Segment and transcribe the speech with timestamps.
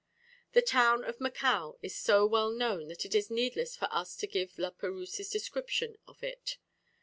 [0.53, 4.25] The town of Macao is so well known that it is needless for us to
[4.25, 6.57] give La Perouse's description of it.